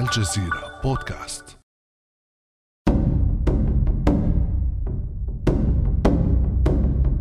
الجزيرة 0.00 0.80
بودكاست. 0.84 1.44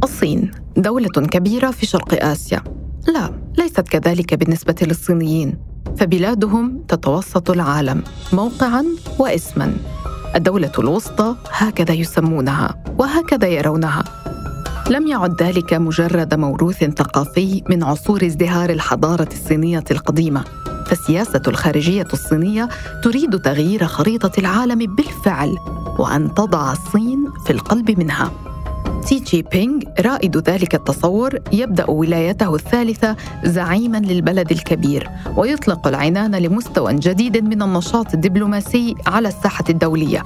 الصين 0.03 0.51
دولة 0.77 1.07
كبيرة 1.07 1.71
في 1.71 1.85
شرق 1.85 2.23
آسيا. 2.25 2.63
لا 3.07 3.33
ليست 3.57 3.79
كذلك 3.81 4.33
بالنسبة 4.33 4.75
للصينيين. 4.81 5.57
فبلادهم 5.97 6.83
تتوسط 6.87 7.51
العالم 7.51 8.03
موقعا 8.33 8.85
واسما. 9.19 9.77
الدولة 10.35 10.71
الوسطى 10.79 11.35
هكذا 11.51 11.93
يسمونها 11.93 12.83
وهكذا 12.99 13.47
يرونها. 13.47 14.03
لم 14.89 15.07
يعد 15.07 15.43
ذلك 15.43 15.73
مجرد 15.73 16.33
موروث 16.33 16.83
ثقافي 16.83 17.63
من 17.69 17.83
عصور 17.83 18.25
ازدهار 18.25 18.69
الحضارة 18.69 19.29
الصينية 19.31 19.83
القديمة. 19.91 20.43
فالسياسة 20.87 21.41
الخارجية 21.47 22.07
الصينية 22.13 22.69
تريد 23.03 23.39
تغيير 23.39 23.85
خريطة 23.85 24.31
العالم 24.37 24.95
بالفعل 24.95 25.57
وأن 25.99 26.33
تضع 26.33 26.71
الصين 26.71 27.25
في 27.45 27.53
القلب 27.53 27.99
منها. 27.99 28.31
شي 29.07 29.19
جين 29.19 29.41
بينغ 29.41 29.81
رائد 29.99 30.37
ذلك 30.37 30.75
التصور 30.75 31.39
يبدأ 31.51 31.89
ولايته 31.89 32.55
الثالثة 32.55 33.15
زعيما 33.43 33.97
للبلد 33.97 34.51
الكبير 34.51 35.09
ويطلق 35.37 35.87
العنان 35.87 36.35
لمستوى 36.35 36.93
جديد 36.93 37.37
من 37.37 37.61
النشاط 37.61 38.13
الدبلوماسي 38.13 38.95
على 39.07 39.27
الساحة 39.27 39.63
الدولية. 39.69 40.23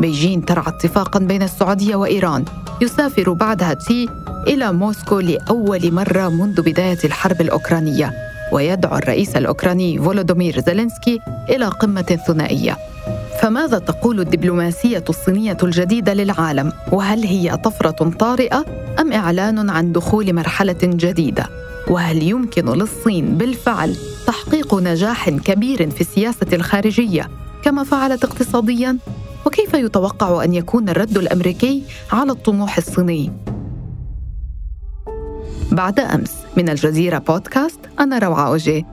بيجين 0.00 0.44
ترعى 0.44 0.68
اتفاقا 0.68 1.18
بين 1.18 1.42
السعودية 1.42 1.96
وإيران. 1.96 2.44
يسافر 2.80 3.32
بعدها 3.32 3.74
شي 3.74 4.08
إلى 4.46 4.72
موسكو 4.72 5.20
لأول 5.20 5.92
مرة 5.92 6.28
منذ 6.28 6.62
بداية 6.62 6.98
الحرب 7.04 7.40
الأوكرانية. 7.40 8.27
ويدعو 8.52 8.96
الرئيس 8.96 9.36
الأوكراني 9.36 9.98
فولوديمير 9.98 10.60
زيلينسكي 10.60 11.20
إلى 11.50 11.66
قمة 11.66 12.18
ثنائية 12.26 12.76
فماذا 13.42 13.78
تقول 13.78 14.20
الدبلوماسية 14.20 15.04
الصينية 15.08 15.56
الجديدة 15.62 16.14
للعالم؟ 16.14 16.72
وهل 16.92 17.24
هي 17.24 17.56
طفرة 17.56 18.10
طارئة 18.10 18.64
أم 19.00 19.12
إعلان 19.12 19.70
عن 19.70 19.92
دخول 19.92 20.34
مرحلة 20.34 20.78
جديدة؟ 20.82 21.46
وهل 21.88 22.22
يمكن 22.22 22.64
للصين 22.64 23.38
بالفعل 23.38 23.96
تحقيق 24.26 24.74
نجاح 24.74 25.30
كبير 25.30 25.90
في 25.90 26.00
السياسة 26.00 26.46
الخارجية 26.52 27.30
كما 27.62 27.84
فعلت 27.84 28.24
اقتصاديا؟ 28.24 28.98
وكيف 29.46 29.74
يتوقع 29.74 30.44
أن 30.44 30.54
يكون 30.54 30.88
الرد 30.88 31.18
الأمريكي 31.18 31.82
على 32.12 32.32
الطموح 32.32 32.76
الصيني؟ 32.76 33.32
بعد 35.72 36.00
أمس 36.00 36.37
من 36.58 36.68
الجزيرة 36.68 37.18
بودكاست 37.18 37.80
أنا 38.00 38.18
روعة 38.18 38.48
أوجي. 38.48 38.86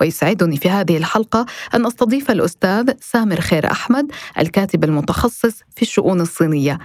ويسعدني 0.00 0.56
في 0.56 0.70
هذه 0.70 0.96
الحلقة 0.96 1.46
أن 1.74 1.86
أستضيف 1.86 2.30
الأستاذ 2.30 2.92
سامر 3.00 3.40
خير 3.40 3.70
أحمد 3.70 4.12
الكاتب 4.38 4.84
المتخصص 4.84 5.60
في 5.76 5.82
الشؤون 5.82 6.20
الصينية. 6.20 6.78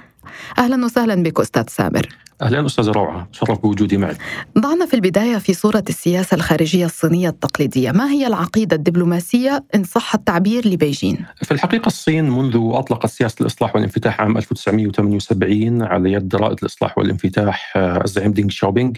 أهلا 0.57 0.85
وسهلا 0.85 1.23
بك 1.23 1.39
أستاذ 1.39 1.63
سامر 1.67 2.07
أهلا 2.41 2.65
أستاذ 2.65 2.89
روعة 2.89 3.27
شرف 3.31 3.59
بوجودي 3.59 3.97
معك. 3.97 4.17
ضعنا 4.57 4.85
في 4.85 4.93
البداية 4.93 5.37
في 5.37 5.53
صورة 5.53 5.83
السياسة 5.89 6.35
الخارجية 6.35 6.85
الصينية 6.85 7.29
التقليدية، 7.29 7.91
ما 7.91 8.09
هي 8.11 8.27
العقيدة 8.27 8.75
الدبلوماسية 8.75 9.63
إن 9.75 9.83
صح 9.83 10.13
التعبير 10.15 10.67
لبيجين؟ 10.67 11.25
في 11.43 11.51
الحقيقة 11.51 11.87
الصين 11.87 12.29
منذ 12.29 12.69
أطلقت 12.73 13.09
سياسة 13.09 13.35
الإصلاح 13.41 13.75
والانفتاح 13.75 14.21
عام 14.21 14.37
1978 14.37 15.83
على 15.83 16.11
يد 16.11 16.35
رائد 16.35 16.57
الإصلاح 16.61 16.97
والانفتاح 16.97 17.73
آه، 17.77 18.03
الزعيم 18.03 18.31
دينغ 18.31 18.49
شاوبينغ 18.49 18.91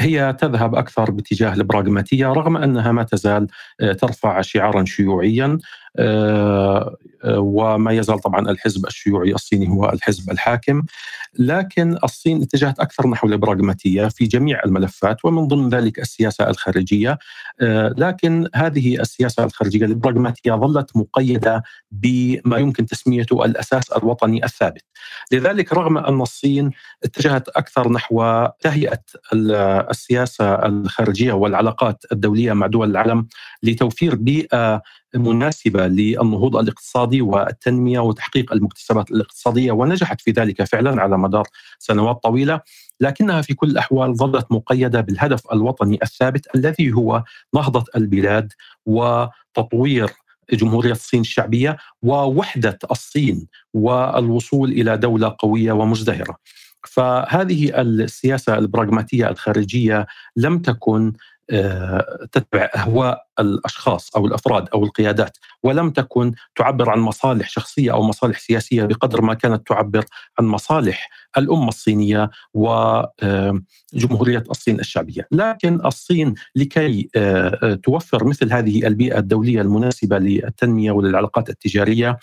هي 0.00 0.36
تذهب 0.40 0.74
أكثر 0.74 1.10
باتجاه 1.10 1.54
البراغماتية 1.54 2.26
رغم 2.26 2.56
أنها 2.56 2.92
ما 2.92 3.02
تزال 3.02 3.46
آه، 3.80 3.92
ترفع 3.92 4.40
شعارا 4.40 4.84
شيوعيا 4.84 5.58
وما 7.36 7.92
يزال 7.92 8.18
طبعا 8.18 8.50
الحزب 8.50 8.86
الشيوعي 8.86 9.32
الصيني 9.34 9.68
هو 9.68 9.90
الحزب 9.90 10.30
الحاكم. 10.30 10.82
لكن 11.38 11.98
الصين 12.04 12.42
اتجهت 12.42 12.80
أكثر 12.80 13.08
نحو 13.08 13.26
البراغماتية 13.26 14.08
في 14.08 14.24
جميع 14.26 14.60
الملفات 14.64 15.24
ومن 15.24 15.48
ضمن 15.48 15.68
ذلك 15.68 15.98
السياسة 15.98 16.50
الخارجية. 16.50 17.18
آه، 17.60 17.94
لكن 17.98 18.48
هذه 18.54 19.00
السياسة 19.00 19.44
الخارجية 19.44 19.84
البراغماتية 19.84 20.52
ظلت 20.52 20.96
مقيدة 20.96 21.62
بما 21.90 22.58
يمكن 22.58 22.86
تسميته 22.86 23.44
الأساس 23.44 23.92
الوطني 23.92 24.44
الثابت. 24.44 24.84
لذلك 25.32 25.72
رغم 25.72 25.98
أن 25.98 26.20
الصين 26.20 26.70
اتجهت 27.04 27.48
أكثر 27.48 27.92
نحو 27.92 28.46
تهيئة 28.60 29.00
السياسة 29.90 30.54
الخارجية 30.66 31.32
والعلاقات 31.32 32.04
الدولية 32.12 32.52
مع 32.52 32.66
دول 32.66 32.90
العالم 32.90 33.26
لتوفير 33.62 34.14
بيئة 34.14 34.82
مناسبه 35.14 35.86
للنهوض 35.86 36.56
الاقتصادي 36.56 37.22
والتنمية 37.22 38.00
وتحقيق 38.00 38.52
المكتسبات 38.52 39.10
الاقتصادية 39.10 39.72
ونجحت 39.72 40.20
في 40.20 40.30
ذلك 40.30 40.64
فعلا 40.64 41.02
على 41.02 41.18
مدار 41.18 41.44
سنوات 41.78 42.22
طويلة 42.22 42.60
لكنها 43.00 43.42
في 43.42 43.54
كل 43.54 43.70
الأحوال 43.70 44.16
ظلت 44.16 44.46
مقيدة 44.52 45.00
بالهدف 45.00 45.52
الوطني 45.52 45.98
الثابت 46.02 46.46
الذي 46.54 46.92
هو 46.92 47.24
نهضة 47.54 47.84
البلاد 47.96 48.52
وتطوير 48.86 50.10
جمهورية 50.52 50.92
الصين 50.92 51.20
الشعبية 51.20 51.76
ووحدة 52.02 52.78
الصين 52.90 53.46
والوصول 53.74 54.72
إلى 54.72 54.96
دولة 54.96 55.36
قوية 55.38 55.72
ومزدهرة. 55.72 56.36
فهذه 56.88 57.80
السياسة 57.80 58.58
البراغماتية 58.58 59.28
الخارجية 59.28 60.06
لم 60.36 60.58
تكن 60.58 61.12
تتبع 62.32 62.70
أهواء 62.76 63.26
الأشخاص 63.40 64.16
أو 64.16 64.26
الأفراد 64.26 64.68
أو 64.74 64.84
القيادات 64.84 65.38
ولم 65.62 65.90
تكن 65.90 66.32
تعبر 66.56 66.90
عن 66.90 66.98
مصالح 66.98 67.48
شخصية 67.48 67.92
أو 67.92 68.02
مصالح 68.02 68.38
سياسية 68.38 68.84
بقدر 68.84 69.22
ما 69.22 69.34
كانت 69.34 69.66
تعبر 69.66 70.04
عن 70.38 70.44
مصالح 70.44 71.10
الأمة 71.38 71.68
الصينية 71.68 72.30
وجمهوريه 72.54 74.38
آه، 74.38 74.50
الصين 74.50 74.80
الشعبية، 74.80 75.26
لكن 75.32 75.86
الصين 75.86 76.34
لكي 76.56 77.08
آه، 77.16 77.74
توفر 77.74 78.24
مثل 78.24 78.52
هذه 78.52 78.86
البيئة 78.86 79.18
الدولية 79.18 79.60
المناسبة 79.60 80.18
للتنمية 80.18 80.90
وللعلاقات 80.90 81.50
التجارية 81.50 82.08
آه، 82.08 82.18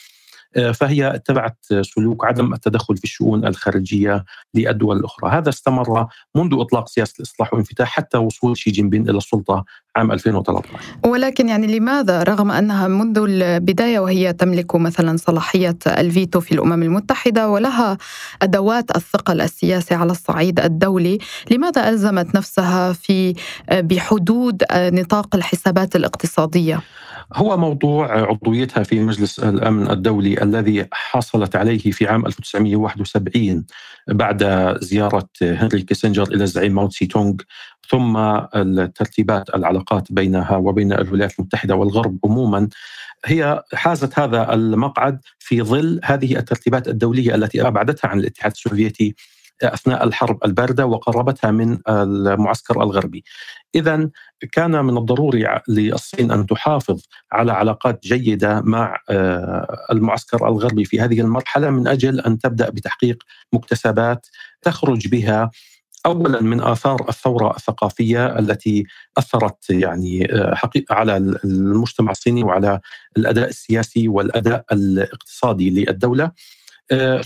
فهي 0.74 1.16
اتبعت 1.16 1.58
سلوك 1.82 2.26
عدم 2.26 2.54
التدخل 2.54 2.98
في 2.98 3.04
الشؤون 3.04 3.46
الخارجية 3.48 4.26
للدول 4.54 4.98
الأخرى، 4.98 5.32
هذا 5.32 5.50
استمر 5.50 6.08
منذ 6.36 6.60
إطلاق 6.60 6.88
سياسة 6.88 7.14
الإصلاح 7.20 7.54
والانفتاح 7.54 7.90
حتى 7.90 8.18
وصول 8.18 8.58
شي 8.58 8.72
جين 8.72 8.90
بين 8.90 9.10
إلى 9.10 9.18
السلطة 9.18 9.66
عام 9.96 10.12
2013 10.12 10.70
ولكن 11.06 11.50
يعني 11.50 11.80
لماذا؟ 11.80 12.24
رغم 12.24 12.52
أنها 12.52 12.88
منذ 12.88 13.18
البداية 13.18 14.00
وهي 14.00 14.34
تملك 14.34 14.76
مثلا 14.76 15.18
صلاحية 15.18 15.78
الفيتو 15.88 16.40
في 16.40 16.52
الأمم 16.52 16.84
المتحدة 16.84 17.50
ولها 17.50 17.98
أدوات 18.42 18.96
الثقل 18.96 19.42
السياسي 19.42 19.96
على 19.96 20.12
الصعيد 20.12 20.60
الدولي، 20.60 21.18
لماذا 21.52 21.90
ألزمت 21.90 22.36
نفسها 22.36 22.94
في 22.94 23.34
بحدود 23.72 24.64
نطاق 24.74 25.36
الحسابات 25.36 25.96
الاقتصادية؟ 25.96 26.82
هو 27.34 27.58
موضوع 27.58 28.12
عضويتها 28.12 28.84
في 28.84 29.00
مجلس 29.00 29.40
الأمن 29.40 29.92
الدولي 29.92 30.37
الذي 30.42 30.88
حصلت 30.92 31.56
عليه 31.56 31.92
في 31.92 32.08
عام 32.08 32.26
1971 32.26 33.66
بعد 34.08 34.44
زيارة 34.82 35.30
هنري 35.42 35.82
كيسنجر 35.82 36.24
إلى 36.24 36.44
الزعيم 36.44 36.76
ماو 36.76 36.90
تسي 36.90 37.06
تونغ 37.06 37.34
ثم 37.90 38.18
الترتيبات 38.56 39.56
العلاقات 39.56 40.12
بينها 40.12 40.58
وبين 40.58 40.94
الولايات 40.94 41.40
المتحدة 41.40 41.76
والغرب 41.76 42.20
عموما. 42.26 42.70
هي 43.26 43.64
حازت 43.74 44.20
هذا 44.20 44.54
المقعد 44.54 45.20
في 45.40 45.62
ظل 45.62 46.00
هذه 46.04 46.38
الترتيبات 46.38 46.88
الدولية 46.88 47.36
التي 47.36 47.68
أبعدتها 47.68 48.08
عن 48.08 48.20
الاتحاد 48.20 48.52
السوفيتي 48.52 49.16
أثناء 49.64 50.04
الحرب 50.04 50.46
الباردة 50.46 50.86
وقربتها 50.86 51.52
من 51.52 51.78
المعسكر 51.90 52.84
الغربي. 52.84 53.24
اذا 53.76 54.10
كان 54.52 54.86
من 54.86 54.98
الضروري 54.98 55.62
للصين 55.68 56.32
أن 56.32 56.46
تحافظ 56.46 57.02
على 57.32 57.52
علاقات 57.52 58.04
جيدة 58.04 58.62
مع 58.62 59.00
آه، 59.10 59.86
المعسكر 59.92 60.48
الغربي 60.48 60.86
في 60.86 61.00
هذه 61.02 61.22
المرحلة 61.22 61.70
من 61.70 61.88
أجل 61.88 62.20
أن 62.20 62.40
تبدأ 62.40 62.70
بتحقيق 62.70 63.24
مكتسبات 63.54 64.28
تخرج 64.62 65.08
بها 65.08 65.52
اولا 66.06 66.42
من 66.42 66.62
آثار 66.62 67.10
الثورة 67.10 67.56
الثقافية 67.56 68.40
التي 68.40 68.84
أثرت 69.18 69.70
يعني 69.70 70.34
آه، 70.34 70.56
حقيقه 70.56 70.96
على 70.96 71.18
المجتمع 71.18 72.12
الصيني 72.12 72.44
وعلى 72.44 72.80
الأداء 73.18 73.50
السياسي 73.50 74.08
والأداء 74.08 74.66
الاقتصادي 74.72 75.70
للدولة 75.70 76.32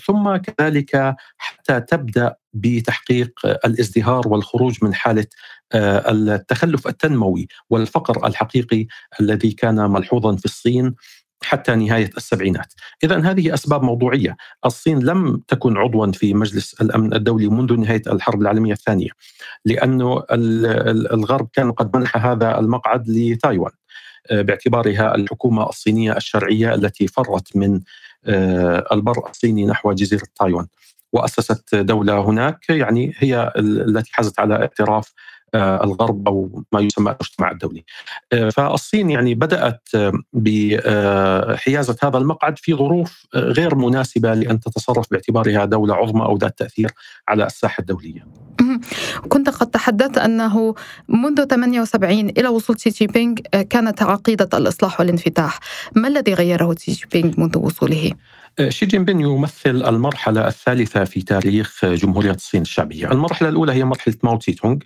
ثم 0.06 0.36
كذلك 0.36 1.16
حتى 1.38 1.82
تبدأ 1.82 2.36
بتحقيق 2.54 3.40
الازدهار 3.46 4.28
والخروج 4.28 4.78
من 4.82 4.94
حالة 4.94 5.26
آه، 5.74 6.12
التخلف 6.12 6.88
التنموي 6.88 7.48
والفقر 7.70 8.28
الحقيقي 8.28 8.88
الذي 9.20 9.52
كان 9.52 9.92
ملحوظا 9.92 10.36
في 10.36 10.46
الصين 10.46 10.96
حتى 11.44 11.76
نهاية 11.76 12.10
السبعينات. 12.18 12.74
إذا 13.04 13.20
هذه 13.20 13.54
أسباب 13.54 13.84
موضوعية. 13.84 14.38
الصين 14.66 15.00
لم 15.00 15.42
تكن 15.48 15.78
عضوا 15.78 16.12
في 16.12 16.34
مجلس 16.34 16.82
الأمن 16.82 17.14
الدولي 17.14 17.48
منذ 17.48 17.74
نهاية 17.74 18.02
الحرب 18.08 18.42
العالمية 18.42 18.74
الثانية 18.74 19.10
لأنه 19.66 20.24
الغرب 21.14 21.50
كان 21.54 21.72
قد 21.72 21.98
منح 21.98 22.26
هذا 22.26 22.60
المقعد 22.60 23.10
لتايوان 23.10 23.72
آه، 24.32 24.42
باعتبارها 24.42 25.16
الحكومة 25.16 25.70
الصينية 25.70 26.18
الشرعية 26.18 26.74
التي 26.76 27.08
فرت 27.08 27.56
من 27.56 27.76
آه، 27.76 27.80
البر 28.28 29.30
الصيني 29.30 29.66
نحو 29.66 29.92
جزيرة 29.92 30.28
تايوان 30.36 30.66
وأسست 31.14 31.76
دولة 31.76 32.20
هناك 32.30 32.70
يعني 32.70 33.14
هي 33.18 33.54
التي 33.58 34.10
حازت 34.14 34.40
على 34.40 34.56
اعتراف 34.56 35.14
آه، 35.54 35.84
الغرب 35.84 36.28
أو 36.28 36.64
ما 36.72 36.80
يسمى 36.80 37.12
المجتمع 37.12 37.52
الدولي. 37.52 37.84
آه، 38.34 38.50
فالصين 38.50 39.10
يعني 39.10 39.36
بدأت 39.36 39.90
بحيازة 40.34 41.98
هذا 42.04 42.18
المقعد 42.18 42.58
في 42.58 42.74
ظروف 42.74 43.26
غير 43.36 43.76
مناسبة 43.76 44.34
لأن 44.34 44.60
تتصرف 44.60 45.12
باعتبارها 45.12 45.66
دولة 45.66 45.96
عظمى 45.96 46.26
أو 46.26 46.38
ذات 46.38 46.58
تأثير 46.60 46.92
على 47.28 47.46
الساحة 47.46 47.82
الدولية. 47.82 48.26
كنت 49.30 49.50
قد 49.50 49.68
تحدثت 49.68 50.18
أنه 50.18 50.76
منذ 51.10 51.46
78 51.46 52.30
إلى 52.30 52.48
وصول 52.48 52.80
شي 52.80 52.90
جين 52.90 53.08
بينغ 53.08 53.36
كانت 53.70 54.04
عقيدة 54.04 54.50
الإصلاح 54.58 55.00
والانفتاح، 55.00 55.60
ما 55.96 56.08
الذي 56.08 56.34
غيره 56.34 56.76
شي 56.80 56.92
جين 56.92 57.06
بينغ 57.12 57.34
منذ 57.38 57.58
وصوله؟ 57.58 58.12
شي 58.70 58.86
جين 58.86 59.06
بينغ 59.06 59.22
يمثل 59.22 59.84
المرحلة 59.88 60.48
الثالثة 60.48 61.04
في 61.04 61.22
تاريخ 61.22 61.86
جمهورية 61.86 62.32
الصين 62.32 62.62
الشعبية. 62.62 63.12
المرحلة 63.12 63.50
الأولى 63.50 63.74
هي 63.74 63.86
مرحلة 63.86 64.16
ماو 64.24 64.38
تسي 64.38 64.54
تونغ 64.54 64.78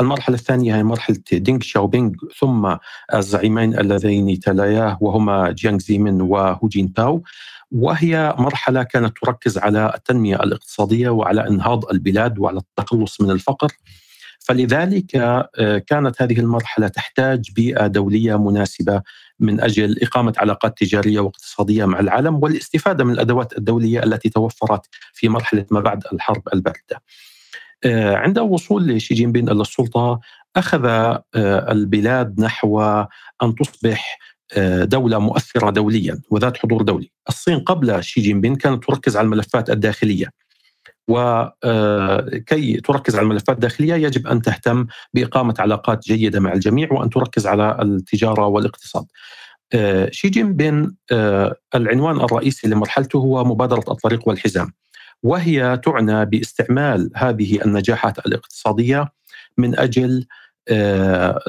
المرحلة 0.00 0.34
الثانية 0.36 0.76
هي 0.76 0.82
مرحلة 0.82 1.18
دينغ 1.32 1.60
شياوبينغ 1.60 2.12
ثم 2.40 2.76
الزعيمين 3.14 3.78
اللذين 3.78 4.40
تلياه 4.40 4.98
وهما 5.00 5.50
جيانغ 5.50 5.78
زيمين 5.78 6.20
وهو 6.20 6.68
جينتاو 6.68 7.22
وهي 7.72 8.34
مرحلة 8.38 8.82
كانت 8.82 9.16
تركز 9.22 9.58
على 9.58 9.92
التنمية 9.94 10.36
الاقتصادية 10.36 11.08
وعلى 11.08 11.48
إنهاض 11.48 11.84
البلاد 11.90 12.38
وعلى 12.38 12.58
التخلص 12.58 13.20
من 13.20 13.30
الفقر 13.30 13.68
فلذلك 14.44 15.16
آه، 15.16 15.78
كانت 15.78 16.22
هذه 16.22 16.40
المرحلة 16.40 16.88
تحتاج 16.88 17.50
بيئة 17.54 17.86
دولية 17.86 18.36
مناسبة 18.36 19.02
من 19.40 19.60
أجل 19.60 20.02
إقامة 20.02 20.34
علاقات 20.36 20.78
تجارية 20.78 21.20
واقتصادية 21.20 21.84
مع 21.84 22.00
العالم 22.00 22.42
والاستفادة 22.42 23.04
من 23.04 23.12
الأدوات 23.12 23.58
الدولية 23.58 24.02
التي 24.02 24.28
توفرت 24.28 24.86
في 25.12 25.28
مرحلة 25.28 25.66
ما 25.70 25.80
بعد 25.80 26.02
الحرب 26.12 26.42
الباردة. 26.54 27.02
آه، 27.84 28.16
عند 28.16 28.38
وصول 28.38 29.00
شي 29.00 29.14
جين 29.14 29.32
بين 29.32 29.48
إلى 29.48 29.60
السلطة 29.62 30.20
أخذ 30.56 30.84
آه، 30.84 31.22
البلاد 31.72 32.40
نحو 32.40 32.82
أن 33.42 33.54
تصبح 33.54 34.18
دولة 34.82 35.18
مؤثرة 35.18 35.70
دوليا 35.70 36.20
وذات 36.30 36.56
حضور 36.56 36.82
دولي. 36.82 37.10
الصين 37.28 37.58
قبل 37.58 38.04
شي 38.04 38.20
جين 38.20 38.40
بين 38.40 38.56
كانت 38.56 38.84
تركز 38.84 39.16
على 39.16 39.24
الملفات 39.24 39.70
الداخلية. 39.70 40.30
وكي 41.08 42.80
تركز 42.80 43.16
على 43.16 43.22
الملفات 43.22 43.56
الداخلية 43.56 43.94
يجب 43.94 44.26
أن 44.26 44.42
تهتم 44.42 44.86
بإقامة 45.14 45.54
علاقات 45.58 46.04
جيدة 46.04 46.40
مع 46.40 46.52
الجميع 46.52 46.92
وأن 46.92 47.10
تركز 47.10 47.46
على 47.46 47.78
التجارة 47.82 48.46
والاقتصاد. 48.46 49.04
آه، 49.72 50.08
شي 50.12 50.28
جين 50.28 50.56
بين 50.56 50.96
آه، 51.12 51.56
العنوان 51.74 52.16
الرئيسي 52.16 52.68
لمرحلته 52.68 53.16
هو 53.18 53.44
مبادرة 53.44 53.84
الطريق 53.90 54.28
والحزام. 54.28 54.72
وهي 55.22 55.80
تعنى 55.84 56.24
باستعمال 56.24 57.10
هذه 57.16 57.64
النجاحات 57.64 58.26
الاقتصادية 58.26 59.12
من 59.58 59.78
أجل 59.78 60.10
آه، 60.20 60.26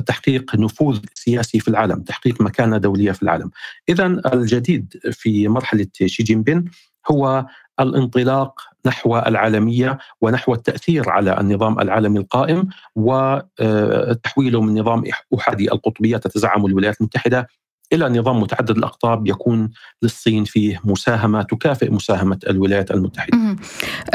تحقيق 0.06 0.56
نفوذ 0.56 1.00
سياسي 1.14 1.60
في 1.60 1.68
العالم 1.68 2.02
تحقيق 2.02 2.42
مكانة 2.42 2.78
دولية 2.78 3.12
في 3.12 3.24
العالم. 3.24 3.52
إذا 3.90 4.06
الجديد 4.06 4.94
في 5.12 5.48
مرحلة 5.48 5.88
شي 6.06 6.24
جين 6.24 6.44
بين 6.44 6.66
هو 7.12 7.46
الانطلاق 7.80 8.62
نحو 8.86 9.18
العالمية 9.18 9.98
ونحو 10.22 10.54
التأثير 10.54 11.10
على 11.10 11.40
النظام 11.40 11.80
العالمي 11.80 12.20
القائم 12.20 12.70
وتحويله 12.96 14.62
من 14.62 14.80
نظام 14.80 15.04
أحادي 15.38 15.72
القطبية 15.72 16.18
تتزعم 16.18 16.66
الولايات 16.66 17.02
المتحدة 17.02 17.48
إلى 17.96 18.20
نظام 18.20 18.40
متعدد 18.40 18.78
الأقطاب 18.78 19.28
يكون 19.28 19.72
للصين 20.02 20.44
فيه 20.44 20.82
مساهمة 20.84 21.42
تكافئ 21.42 21.92
مساهمة 21.92 22.40
الولايات 22.50 22.92
المتحدة. 22.92 23.56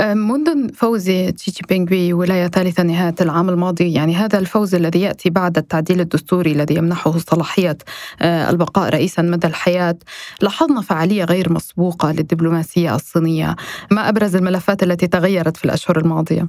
منذ 0.00 0.74
فوز 0.74 1.04
تشي 1.04 1.50
جي 1.50 1.60
بينغ 1.68 1.86
بولاية 1.90 2.46
ثالثة 2.46 2.82
نهاية 2.82 3.14
العام 3.20 3.48
الماضي 3.48 3.92
يعني 3.92 4.14
هذا 4.14 4.38
الفوز 4.38 4.74
الذي 4.74 5.00
يأتي 5.00 5.30
بعد 5.30 5.58
التعديل 5.58 6.00
الدستوري 6.00 6.52
الذي 6.52 6.74
يمنحه 6.74 7.18
صلاحية 7.18 7.78
البقاء 8.22 8.88
رئيسا 8.90 9.22
مدى 9.22 9.46
الحياة، 9.46 9.96
لاحظنا 10.42 10.80
فعالية 10.80 11.24
غير 11.24 11.52
مسبوقة 11.52 12.12
للدبلوماسية 12.12 12.94
الصينية، 12.94 13.56
ما 13.90 14.08
أبرز 14.08 14.36
الملفات 14.36 14.82
التي 14.82 15.06
تغيرت 15.06 15.56
في 15.56 15.64
الأشهر 15.64 15.98
الماضية؟ 15.98 16.48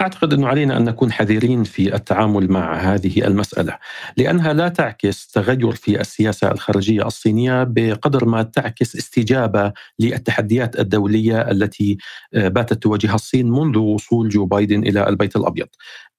أعتقد 0.00 0.32
أنه 0.32 0.48
علينا 0.48 0.76
أن 0.76 0.84
نكون 0.84 1.12
حذرين 1.12 1.64
في 1.64 1.94
التعامل 1.94 2.52
مع 2.52 2.76
هذه 2.76 3.26
المسألة، 3.26 3.78
لأنها 4.16 4.52
لا 4.52 4.68
تعكس 4.68 5.26
تغير 5.26 5.72
في 5.72 6.00
السياسة 6.00 6.50
الخارجية 6.52 7.06
الصينية 7.06 7.64
بقدر 7.64 8.24
ما 8.24 8.42
تعكس 8.42 8.96
استجابة 8.96 9.72
للتحديات 9.98 10.80
الدولية 10.80 11.50
التي 11.50 11.98
آه، 12.34 12.48
باتت 12.48 12.82
تواجهها 12.82 13.14
الصين 13.14 13.50
منذ 13.50 13.78
وصول 13.78 14.28
جو 14.28 14.46
بايدن 14.46 14.82
إلى 14.82 15.08
البيت 15.08 15.36
الأبيض. 15.36 15.68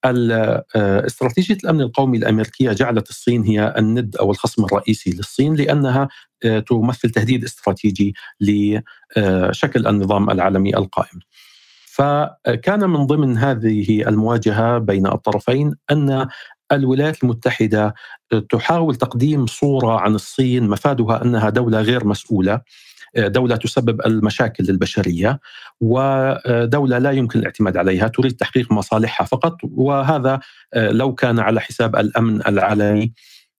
آه، 0.06 0.66
استراتيجية 0.76 1.58
الأمن 1.64 1.82
القومي 1.82 2.18
الأمريكية 2.18 2.72
جعلت 2.72 3.10
الصين 3.10 3.44
هي 3.44 3.74
الند 3.78 4.16
أو 4.16 4.32
الخصم 4.32 4.66
الرئيسي 4.66 5.12
للصين 5.12 5.56
لأنها 5.56 6.08
آه، 6.46 6.60
تمثل 6.60 7.10
تهديد 7.10 7.44
استراتيجي 7.44 8.14
لشكل 8.42 9.88
النظام 9.88 10.30
العالمي 10.30 10.76
القائم. 10.78 11.20
فكان 12.00 12.90
من 12.90 13.06
ضمن 13.08 13.38
هذه 13.38 14.08
المواجهة 14.08 14.78
بين 14.78 15.08
الطرفين 15.08 15.76
أن 15.92 16.28
الولايات 16.72 17.24
المتحدة 17.24 17.94
تحاول 18.50 18.96
تقديم 18.96 19.46
صورة 19.48 20.00
عن 20.00 20.16
الصين 20.16 20.70
مفادها 20.70 21.24
أنها 21.24 21.50
دولة 21.50 21.82
غير 21.82 22.06
مسؤولة 22.08 22.62
دولة 23.18 23.56
تسبب 23.56 24.02
المشاكل 24.06 24.64
للبشرية 24.64 25.40
ودولة 25.82 26.98
لا 26.98 27.12
يمكن 27.12 27.40
الاعتماد 27.40 27.78
عليها 27.78 28.08
تريد 28.08 28.32
تحقيق 28.32 28.72
مصالحها 28.72 29.26
فقط 29.26 29.58
وهذا 29.64 30.40
لو 30.76 31.16
كان 31.16 31.40
على 31.40 31.62
حساب 31.62 31.96
الأمن 31.96 32.48
العالمي 32.48 33.14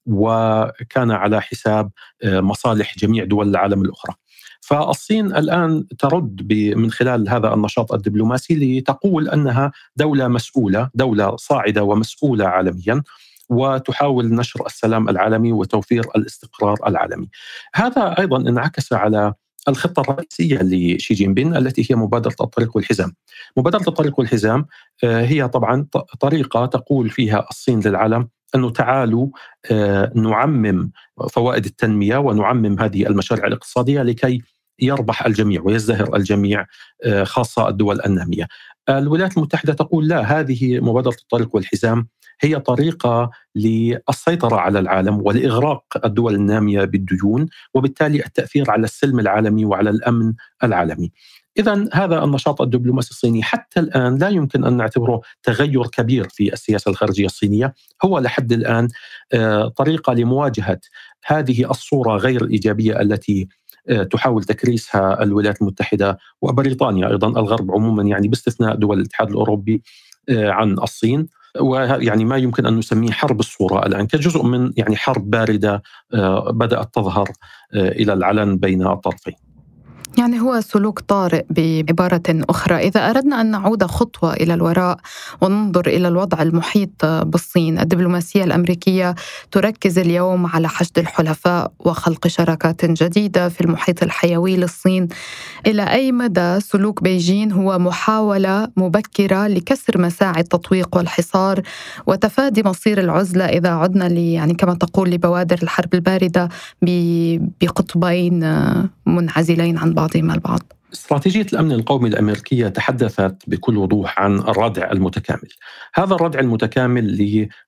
وكان 0.07 1.11
على 1.11 1.43
حساب 1.43 1.91
مصالح 2.25 2.99
جميع 2.99 3.25
دول 3.25 3.49
العالم 3.49 3.83
الأخرى. 3.83 4.15
فالصين 4.61 5.27
الآن 5.27 5.85
ترد 5.99 6.53
من 6.77 6.91
خلال 6.91 7.29
هذا 7.29 7.55
النشاط 7.55 7.93
الدبلوماسي 7.93 8.55
لتقول 8.55 9.29
أنها 9.29 9.73
دولة 9.97 10.29
مسؤولة، 10.29 10.91
دولة 10.95 11.37
صاعدة 11.37 11.83
ومسؤولة 11.83 12.45
عالميا 12.45 13.03
وتحاول 13.49 14.35
نشر 14.35 14.67
السلام 14.67 15.09
العالمي 15.09 15.53
وتوفير 15.53 16.05
الاستقرار 16.17 16.77
العالمي. 16.87 17.29
هذا 17.75 18.19
أيضا 18.19 18.37
انعكس 18.37 18.93
على 18.93 19.35
الخطة 19.69 20.01
الرئيسية 20.01 20.59
لشي 20.63 21.15
جين 21.15 21.35
بين 21.35 21.57
التي 21.57 21.87
هي 21.91 21.97
مبادرة 21.97 22.35
الطريق 22.41 22.77
والحزام 22.77 23.15
مبادرة 23.57 23.89
الطريق 23.89 24.19
والحزام 24.19 24.67
آه، 25.05 25.25
هي 25.25 25.49
طبعا 25.49 25.87
طريقة 26.21 26.67
تقول 26.67 27.11
فيها 27.11 27.47
الصين 27.51 27.81
للعالم 27.81 28.29
أنه 28.55 28.71
تعالوا 28.71 29.29
آه، 29.71 30.13
نعمم 30.15 30.91
فوائد 31.31 31.65
التنمية 31.65 32.17
ونعمم 32.17 32.81
هذه 32.81 33.07
المشاريع 33.07 33.47
الاقتصادية 33.47 34.03
لكي 34.03 34.43
يربح 34.83 35.27
الجميع 35.27 35.63
ويزدهر 35.65 36.17
الجميع 36.17 36.67
آه، 37.05 37.25
خاصة 37.25 37.69
الدول 37.69 38.01
النامية. 38.07 38.49
الولايات 38.89 39.37
المتحدة 39.37 39.73
تقول 39.73 40.09
لا 40.09 40.21
هذه 40.21 40.81
مبادرة 40.81 41.17
الطريق 41.23 41.55
والحزام 41.55 42.09
هي 42.41 42.61
طريقة 42.61 43.31
للسيطرة 43.55 44.57
على 44.57 44.79
العالم 44.79 45.21
ولإغراق 45.27 45.85
الدول 46.05 46.35
النامية 46.35 46.85
بالديون 46.85 47.49
وبالتالي 47.75 48.27
التأثير 48.27 48.71
على 48.71 48.85
السلم 48.85 49.21
العالمي 49.21 49.65
وعلى 49.65 49.91
الأمن 49.91 50.33
العالمي. 50.65 51.13
إذا 51.61 51.89
هذا 51.93 52.25
النشاط 52.25 52.63
الدبلوماسي 52.63 53.11
الصيني 53.11 53.43
حتى 53.43 53.81
الآن 53.81 54.19
لا 54.19 54.29
يمكن 54.29 54.65
أن 54.65 54.77
نعتبره 54.77 55.21
تغير 55.43 55.87
كبير 55.87 56.29
في 56.29 56.53
السياسة 56.53 56.91
الخارجية 56.91 57.27
الصينية. 57.27 57.75
هو 58.05 58.19
لحد 58.19 58.53
الآن 58.53 58.89
آه، 59.33 59.69
طريقة 59.69 60.13
لمواجهة 60.13 60.81
هذه 61.27 61.71
الصورة 61.71 62.17
غير 62.17 62.45
الإيجابية 62.45 63.01
التي 63.01 63.49
آه، 63.89 64.03
تحاول 64.03 64.45
تكريسها 64.45 65.23
الولايات 65.23 65.63
المتحدة 65.63 66.19
وبريطانيا 66.43 67.09
أيضا. 67.09 67.29
الغرب 67.29 67.73
عموما 67.73 68.03
يعني 68.03 68.29
باستثناء 68.29 68.75
دول 68.75 68.99
الاتحاد 68.99 69.29
الأوروبي 69.29 69.83
آه، 70.29 70.51
عن 70.51 70.73
الصين. 70.73 71.27
ويعني 71.61 72.25
ما 72.25 72.37
يمكن 72.37 72.67
أن 72.67 72.77
نسميه 72.77 73.11
حرب 73.11 73.41
الصورة 73.41 73.87
الآن 73.87 74.07
كجزء 74.07 74.43
من 74.43 74.73
يعني 74.77 74.97
حرب 74.97 75.31
باردة 75.31 75.83
بدأت 76.51 76.95
تظهر 76.95 77.29
إلى 77.75 78.13
العلن 78.13 78.57
بين 78.57 78.87
الطرفين. 78.87 79.50
يعني 80.19 80.41
هو 80.41 80.61
سلوك 80.61 81.01
طارئ 81.01 81.45
بعبارة 81.51 82.23
أخرى. 82.29 82.75
إذا 82.77 83.11
أردنا 83.11 83.41
أن 83.41 83.51
نعود 83.51 83.85
خطوة 83.85 84.33
إلى 84.33 84.55
الوراء 84.55 84.99
وننظر 85.41 85.87
إلى 85.87 86.09
الوضع 86.09 86.43
المحيط 86.43 87.05
بالصين 87.05 87.79
الدبلوماسية 87.79 88.45
الأمريكية 88.45 89.15
تركز 89.51 89.99
اليوم 89.99 90.47
على 90.47 90.69
حشد 90.69 90.99
الحلفاء 90.99 91.73
وخلق 91.79 92.27
شراكات 92.27 92.85
جديدة 92.85 93.49
في 93.49 93.61
المحيط 93.61 94.03
الحيوي 94.03 94.57
للصين. 94.57 95.09
إلى 95.67 95.83
أي 95.83 96.13
مدى 96.13 96.61
سلوك 96.61 97.03
بيجين 97.03 97.53
هو 97.53 97.79
محاولة 97.79 98.69
مبكرة 98.77 99.47
لكسر 99.47 99.99
مساعي 99.99 100.41
التطويق 100.41 100.97
والحصار 100.97 101.63
وتفادي 102.07 102.63
مصير 102.63 103.01
العزلة 103.01 103.45
إذا 103.45 103.71
عدنا 103.71 104.05
لي 104.05 104.33
يعني 104.33 104.55
كما 104.55 104.75
تقول 104.75 105.11
لبوادر 105.11 105.59
الحرب 105.63 105.95
الباردة 105.95 106.49
بقطبين 106.83 108.41
منعزلين 109.07 109.79
عن 109.79 109.93
بعضهما 110.01 110.35
البعض. 110.35 110.73
استراتيجية 110.93 111.47
الأمن 111.53 111.73
القومي 111.73 112.09
الأمريكية 112.09 112.69
تحدثت 112.69 113.37
بكل 113.47 113.77
وضوح 113.77 114.21
عن 114.21 114.39
الردع 114.39 114.93
المتكامل. 114.93 115.49
هذا 115.95 116.15
الردع 116.15 116.41
المتكامل 116.41 117.05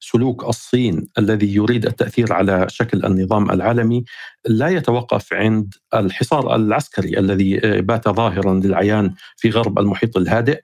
لسلوك 0.01 0.49
الصين 0.49 1.07
الذي 1.19 1.55
يريد 1.55 1.87
التأثير 1.87 2.33
على 2.33 2.67
شكل 2.69 3.05
النظام 3.05 3.51
العالمي 3.51 4.05
لا 4.47 4.69
يتوقف 4.69 5.33
عند 5.33 5.75
الحصار 5.95 6.55
العسكري 6.55 7.19
الذي 7.19 7.61
بات 7.81 8.09
ظاهرا 8.09 8.55
للعيان 8.55 9.15
في 9.37 9.51
غرب 9.51 9.79
المحيط 9.79 10.17
الهادئ. 10.17 10.61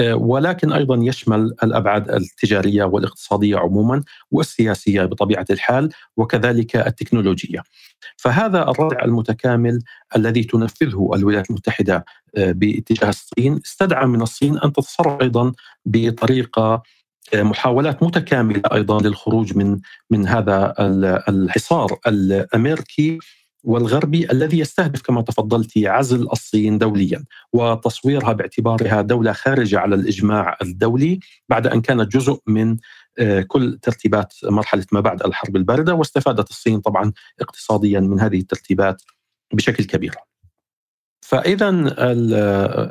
ولكن 0.00 0.72
أيضا 0.72 0.98
يشمل 1.02 1.54
الأبعاد 1.62 2.10
التجارية 2.10 2.84
والاقتصادية 2.84 3.56
عموما 3.56 4.02
والسياسية 4.30 5.04
بطبيعة 5.04 5.46
الحال 5.50 5.90
وكذلك 6.16 6.76
التكنولوجية. 6.76 7.62
فهذا 8.16 8.62
الردع 8.62 9.04
المتكامل 9.04 9.78
الذي 10.16 10.44
تنفذه 10.44 11.10
الولايات 11.14 11.50
المتحدة 11.50 12.04
آه، 12.36 12.52
باتجاه 12.52 13.08
الصين 13.08 13.60
استدعى 13.66 14.06
من 14.06 14.22
الصين 14.22 14.58
أن 14.58 14.72
تتصرف 14.72 15.22
أيضا 15.22 15.52
بطريقة 15.86 16.82
آه، 17.34 17.42
محاولات 17.42 18.02
متكاملة 18.02 18.62
أيضا 18.72 19.00
للخروج 19.02 19.56
من 19.56 19.78
من 20.10 20.26
هذا 20.26 20.74
الحصار 21.28 21.98
الأمريكي 22.06 23.18
والغربي 23.64 24.30
الذي 24.32 24.58
يستهدف 24.58 25.02
كما 25.02 25.22
تفضلت 25.22 25.78
عزل 25.78 26.28
الصين 26.32 26.78
دوليا 26.78 27.24
وتصويرها 27.52 28.32
باعتبارها 28.32 29.02
دولة 29.02 29.32
خارجة 29.32 29.78
على 29.78 29.94
الإجماع 29.94 30.56
الدولي 30.62 31.20
بعد 31.48 31.66
أن 31.66 31.80
كانت 31.80 32.12
جزء 32.12 32.40
من 32.46 32.76
آه، 33.18 33.40
كل 33.40 33.78
ترتيبات 33.82 34.34
مرحلة 34.44 34.86
ما 34.92 35.00
بعد 35.00 35.22
الحرب 35.22 35.56
الباردة 35.56 35.94
واستفادت 35.94 36.50
الصين 36.50 36.80
طبعا 36.80 37.12
اقتصاديا 37.40 38.00
من 38.00 38.20
هذه 38.20 38.38
الترتيبات 38.38 39.02
بشكل 39.52 39.84
كبير. 39.84 40.14
فاذا 41.20 41.70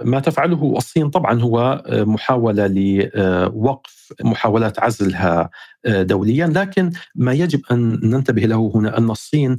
ما 0.03 0.19
تفعله 0.19 0.73
الصين 0.77 1.09
طبعا 1.09 1.41
هو 1.41 1.83
محاولة 1.89 2.67
لوقف 2.67 4.13
محاولات 4.23 4.79
عزلها 4.79 5.49
دوليا 5.85 6.47
لكن 6.47 6.91
ما 7.15 7.33
يجب 7.33 7.61
أن 7.71 7.99
ننتبه 8.03 8.41
له 8.41 8.71
هنا 8.75 8.97
أن 8.97 9.09
الصين 9.09 9.57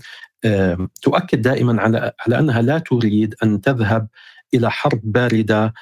تؤكد 1.02 1.42
دائما 1.42 1.83
على 1.83 2.12
على 2.26 2.38
أنها 2.38 2.62
لا 2.62 2.78
تريد 2.78 3.35
أن 3.42 3.61
تذهب 3.61 4.09
إلى 4.54 4.71
حرب 4.71 5.00
باردة 5.04 5.75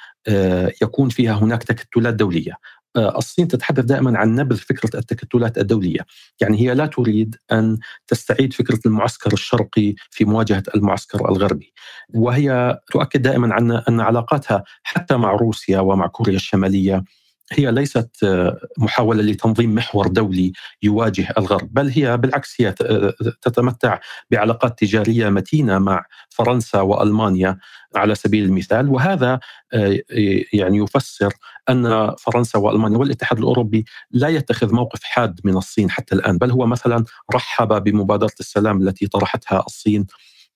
يكون 0.82 1.08
فيها 1.08 1.34
هناك 1.34 1.62
تكتلات 1.62 2.14
دولية. 2.14 2.52
آه، 2.96 3.18
الصين 3.18 3.48
تتحدث 3.48 3.84
دائما 3.84 4.18
عن 4.18 4.34
نبذ 4.34 4.56
فكرة 4.56 4.98
التكتلات 4.98 5.58
الدولية، 5.58 6.00
يعني 6.40 6.60
هي 6.60 6.74
لا 6.74 6.86
تريد 6.86 7.36
أن 7.52 7.78
تستعيد 8.06 8.52
فكرة 8.52 8.80
المعسكر 8.86 9.32
الشرقي 9.32 9.94
في 10.10 10.24
مواجهة 10.24 10.62
المعسكر 10.74 11.28
الغربي، 11.28 11.72
وهي 12.14 12.78
تؤكد 12.92 13.22
دائما 13.22 13.58
أن 13.88 14.00
علاقاتها 14.00 14.64
حتى 14.82 15.16
مع 15.16 15.32
روسيا 15.32 15.80
ومع 15.80 16.06
كوريا 16.06 16.36
الشمالية 16.36 17.04
هي 17.52 17.72
ليست 17.72 18.10
آه، 18.24 18.58
محاولة 18.78 19.22
لتنظيم 19.22 19.74
محور 19.74 20.06
دولي 20.06 20.52
يواجه 20.82 21.34
الغرب، 21.38 21.74
بل 21.74 21.88
هي 21.88 22.16
بالعكس 22.16 22.60
هي 22.60 22.72
تتمتع 23.42 23.98
بعلاقات 24.30 24.78
تجارية 24.78 25.28
متينة 25.28 25.78
مع 25.78 26.04
فرنسا 26.28 26.80
وألمانيا 26.80 27.58
على 27.96 28.14
سبيل 28.14 28.44
المثال، 28.44 28.88
وهذا 28.88 29.40
آه، 29.72 29.98
يعني 30.52 30.78
يفسر 30.78 31.32
أن 31.68 32.14
فرنسا 32.18 32.58
وألمانيا 32.58 32.98
والاتحاد 32.98 33.38
الأوروبي 33.38 33.84
لا 34.10 34.28
يتخذ 34.28 34.74
موقف 34.74 35.02
حاد 35.02 35.40
من 35.44 35.56
الصين 35.56 35.90
حتى 35.90 36.14
الآن، 36.14 36.38
بل 36.38 36.50
هو 36.50 36.66
مثلا 36.66 37.04
رحب 37.34 37.82
بمبادرة 37.84 38.34
السلام 38.40 38.82
التي 38.82 39.06
طرحتها 39.06 39.64
الصين 39.66 40.06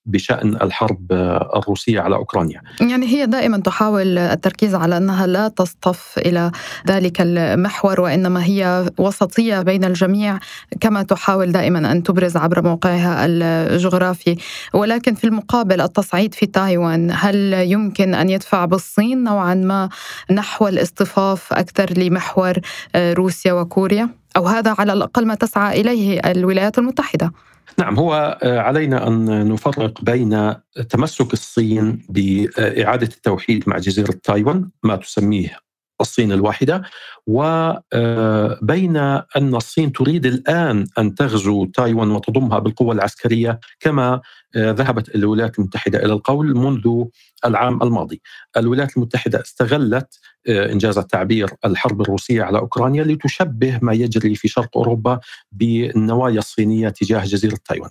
بشأن 0.07 0.55
الحرب 0.63 1.13
الروسية 1.57 2.01
على 2.01 2.17
أوكرانيا. 2.17 2.63
يعني 2.81 3.07
هي 3.07 3.27
دائما 3.27 3.59
تحاول 3.59 4.19
التركيز 4.19 4.75
على 4.75 4.97
أنها 4.97 5.27
لا 5.27 5.49
تصطف 5.49 6.19
إلى 6.19 6.51
ذلك 6.89 7.21
المحور 7.21 8.01
وإنما 8.01 8.45
هي 8.45 8.91
وسطية 8.99 9.63
بين 9.63 9.85
الجميع 9.85 10.39
كما 10.81 11.03
تحاول 11.03 11.53
دائما 11.53 11.93
أن 11.93 12.03
تبرز 12.03 12.37
عبر 12.37 12.63
موقعها 12.63 13.27
الجغرافي، 13.27 14.37
ولكن 14.75 15.15
في 15.15 15.25
المقابل 15.25 15.81
التصعيد 15.81 16.35
في 16.35 16.47
تايوان 16.47 17.11
هل 17.15 17.53
يمكن 17.53 18.15
أن 18.15 18.31
يدفع 18.31 18.65
بالصين 18.65 19.25
نوعا 19.25 19.55
ما 19.55 19.89
نحو 20.31 20.69
الاصطفاف 20.69 21.53
أكثر 21.53 21.99
لمحور 21.99 22.55
روسيا 22.97 23.53
وكوريا؟ 23.53 24.09
أو 24.37 24.47
هذا 24.47 24.75
على 24.79 24.93
الأقل 24.93 25.27
ما 25.27 25.35
تسعى 25.35 25.81
إليه 25.81 26.21
الولايات 26.21 26.79
المتحدة. 26.79 27.33
نعم 27.79 27.99
هو 27.99 28.39
آه، 28.43 28.59
علينا 28.59 29.09
أن 29.09 29.49
نفرق 29.49 30.05
بين 30.05 30.55
تمسك 30.89 31.33
الصين 31.33 32.07
بإعادة 32.09 33.07
التوحيد 33.07 33.69
مع 33.69 33.79
جزيرة 33.79 34.15
تايوان 34.23 34.71
ما 34.83 34.97
تسميه 34.97 35.70
الصين 36.01 36.33
الواحدة 36.33 36.83
وبين 37.27 38.97
آه، 38.97 39.27
أن 39.37 39.55
الصين 39.55 39.93
تريد 39.93 40.27
الآن 40.27 40.87
أن 40.99 41.15
تغزو 41.15 41.65
تايوان 41.65 42.11
وتضمها 42.11 42.59
بالقوة 42.59 42.95
العسكرية 42.95 43.61
كما 43.81 44.21
آه، 44.57 44.71
ذهبت 44.71 45.15
الولايات 45.15 45.59
المتحدة 45.59 45.99
إلى 45.99 46.13
القول 46.13 46.57
منذ 46.57 47.05
العام 47.45 47.83
الماضي. 47.83 48.23
الولايات 48.57 48.97
المتحدة 48.97 49.41
استغلت 49.41 50.19
آه، 50.49 50.73
إنجاز 50.73 50.99
التعبير 50.99 51.51
الحرب 51.65 52.01
الروسية 52.01 52.43
على 52.43 52.59
أوكرانيا 52.59 53.05
لتشبه 53.05 53.79
ما 53.83 53.93
يجري 53.93 54.35
في 54.35 54.49
شرق 54.49 54.77
أوروبا 54.77 55.21
بالنوايا 55.53 56.39
الصينية 56.39 56.89
تجاه 56.89 57.25
جزيرة 57.25 57.59
تايوان. 57.65 57.91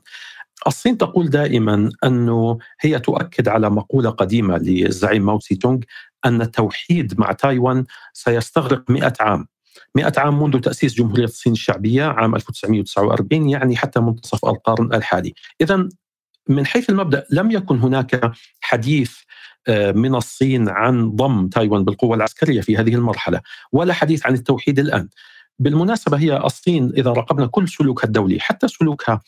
الصين 0.67 0.97
تقول 0.97 1.29
دائما 1.29 1.89
أنه 2.03 2.57
هي 2.81 2.99
تؤكد 2.99 3.47
على 3.47 3.69
مقولة 3.69 4.09
قديمة 4.09 4.57
للزعيم 4.57 5.25
ماو 5.25 5.39
سي 5.39 5.55
تونغ 5.55 5.79
أن 6.25 6.41
التوحيد 6.41 7.19
مع 7.19 7.31
تايوان 7.31 7.85
سيستغرق 8.13 8.91
100 8.91 9.13
عام. 9.19 9.47
100 9.95 10.13
عام 10.17 10.43
منذ 10.43 10.59
تأسيس 10.59 10.93
جمهورية 10.93 11.23
الصين 11.23 11.53
الشعبية 11.53 12.03
عام 12.03 12.35
1949 12.35 13.49
يعني 13.49 13.77
حتى 13.77 13.99
منتصف 13.99 14.45
القرن 14.45 14.93
الحالي. 14.93 15.33
إذا 15.61 15.89
من 16.49 16.65
حيث 16.65 16.89
المبدأ 16.89 17.25
لم 17.31 17.51
يكن 17.51 17.79
هناك 17.79 18.31
حديث 18.61 19.13
آه، 19.67 19.91
من 19.91 20.15
الصين 20.15 20.69
عن 20.69 21.11
ضم 21.11 21.47
تايوان 21.47 21.83
بالقوة 21.83 22.15
العسكرية 22.15 22.61
في 22.61 22.77
هذه 22.77 22.95
المرحلة 22.95 23.41
ولا 23.71 23.93
حديث 23.93 24.25
عن 24.25 24.33
التوحيد 24.33 24.79
الآن. 24.79 25.09
بالمناسبة 25.59 26.17
هي 26.17 26.37
الصين 26.37 26.91
إذا 26.97 27.11
راقبنا 27.11 27.47
كل 27.47 27.69
سلوكها 27.69 28.07
الدولي 28.07 28.39
حتى 28.39 28.67
سلوكها 28.67 29.21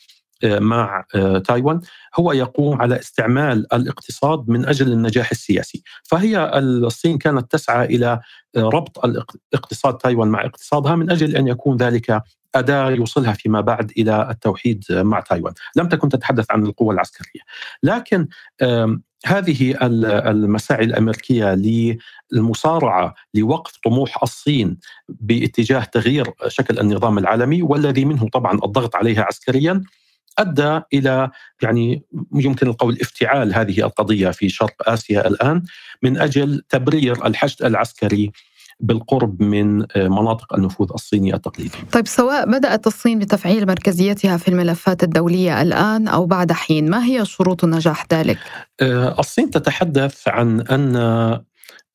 مع 0.44 1.04
آه، 1.14 1.38
تايوان 1.38 1.80
هو 2.18 2.32
يقوم 2.32 2.82
على 2.82 2.98
استعمال 2.98 3.74
الاقتصاد 3.74 4.48
من 4.48 4.66
أجل 4.66 4.92
النجاح 4.92 5.30
السياسي، 5.30 5.82
فهي 6.02 6.58
الصين 6.58 7.18
كانت 7.18 7.52
تسعى 7.52 7.84
إلى 7.84 8.20
آه، 8.56 8.60
ربط 8.60 9.04
الاقتصاد 9.04 9.98
تايوان 9.98 10.28
مع 10.28 10.44
اقتصادها 10.44 10.96
من 10.96 11.10
أجل 11.10 11.36
أن 11.36 11.48
يكون 11.48 11.76
ذلك 11.76 12.22
أداة 12.54 12.90
يوصلها 12.90 13.32
فيما 13.32 13.60
بعد 13.60 13.92
إلى 13.98 14.30
التوحيد 14.30 14.84
مع 14.90 15.20
تايوان. 15.20 15.54
لم 15.76 15.88
تكن 15.88 16.08
تتحدث 16.08 16.46
عن 16.50 16.66
القوة 16.66 16.94
العسكرية. 16.94 17.40
لكن 17.82 18.28
هذه 19.26 19.76
المساعي 20.30 20.84
الأمريكية 20.84 21.54
للمسارعة 22.32 23.14
لوقف 23.34 23.76
طموح 23.84 24.22
الصين 24.22 24.78
باتجاه 25.08 25.84
تغيير 25.84 26.32
شكل 26.48 26.78
النظام 26.78 27.18
العالمي 27.18 27.62
والذي 27.62 28.04
منه 28.04 28.28
طبعا 28.28 28.58
الضغط 28.64 28.96
عليها 28.96 29.22
عسكريا 29.22 29.82
أدى 30.38 30.80
إلى 30.92 31.30
يعني 31.62 32.02
يمكن 32.34 32.66
القول 32.66 32.98
افتعال 33.00 33.54
هذه 33.54 33.80
القضية 33.80 34.30
في 34.30 34.48
شرق 34.48 34.88
آسيا 34.88 35.28
الآن 35.28 35.62
من 36.02 36.18
أجل 36.18 36.62
تبرير 36.68 37.26
الحشد 37.26 37.64
العسكري 37.64 38.32
بالقرب 38.80 39.42
من 39.42 39.86
مناطق 39.96 40.54
النفوذ 40.54 40.90
الصيني 40.94 41.34
التقليدي. 41.34 41.78
طيب 41.92 42.06
سواء 42.06 42.50
بدأت 42.50 42.86
الصين 42.86 43.18
بتفعيل 43.18 43.66
مركزيتها 43.66 44.36
في 44.36 44.48
الملفات 44.48 45.02
الدولية 45.02 45.62
الآن 45.62 46.08
أو 46.08 46.26
بعد 46.26 46.52
حين، 46.52 46.90
ما 46.90 47.04
هي 47.04 47.24
شروط 47.24 47.64
نجاح 47.64 48.06
ذلك؟ 48.12 48.38
آه، 48.80 49.16
الصين 49.18 49.50
تتحدث 49.50 50.28
عن 50.28 50.60
أن 50.60 50.96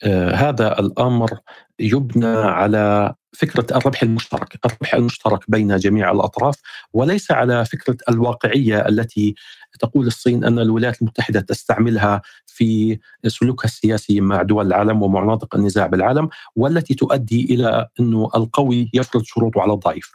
آه، 0.03 0.35
هذا 0.35 0.79
الأمر 0.79 1.29
يبنى 1.79 2.27
على 2.37 3.15
فكرة 3.33 3.77
الربح 3.77 4.03
المشترك، 4.03 4.59
الربح 4.65 4.93
المشترك 4.93 5.39
بين 5.47 5.77
جميع 5.77 6.11
الأطراف 6.11 6.55
وليس 6.93 7.31
على 7.31 7.65
فكرة 7.65 7.97
الواقعية 8.09 8.87
التي 8.87 9.35
تقول 9.79 10.07
الصين 10.07 10.43
أن 10.43 10.59
الولايات 10.59 11.01
المتحدة 11.01 11.39
تستعملها 11.41 12.21
في 12.45 12.99
سلوكها 13.27 13.65
السياسي 13.65 14.21
مع 14.21 14.41
دول 14.41 14.67
العالم 14.67 15.03
ومناطق 15.03 15.55
النزاع 15.55 15.87
بالعالم 15.87 16.29
والتي 16.55 16.93
تؤدي 16.93 17.53
إلى 17.53 17.87
انه 17.99 18.29
القوي 18.35 18.89
يفرض 18.93 19.23
شروطه 19.23 19.61
على 19.61 19.73
الضعيف. 19.73 20.11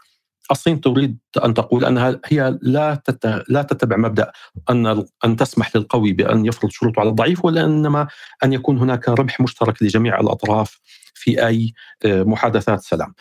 الصين 0.50 0.80
تريد 0.80 1.18
أن 1.44 1.54
تقول 1.54 1.84
أنها 1.84 2.20
هي 2.26 2.58
لا 2.62 3.02
لا 3.48 3.62
تتبع 3.62 3.96
مبدأ 3.96 4.32
أن 4.70 5.04
أن 5.24 5.36
تسمح 5.36 5.76
للقوي 5.76 6.12
بأن 6.12 6.46
يفرض 6.46 6.70
شروطه 6.70 7.00
على 7.00 7.08
الضعيف 7.08 7.44
وانما 7.44 8.08
أن 8.44 8.52
يكون 8.52 8.78
هناك 8.78 9.08
ربح 9.08 9.40
مشترك 9.40 9.82
لجميع 9.82 10.20
الأطراف 10.20 10.80
في 11.22 11.46
أي 11.46 11.72
آه، 12.04 12.22
محادثات 12.22 12.80
سلام. 12.80 13.14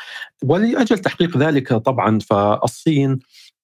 ولأجل 0.43 0.99
تحقيق 0.99 1.37
ذلك 1.37 1.73
طبعا 1.73 2.19
فالصين 2.19 3.19